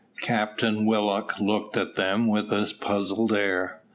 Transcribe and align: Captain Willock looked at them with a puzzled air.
Captain 0.21 0.87
Willock 0.87 1.39
looked 1.39 1.77
at 1.77 1.93
them 1.93 2.25
with 2.25 2.51
a 2.51 2.73
puzzled 2.81 3.31
air. 3.33 3.83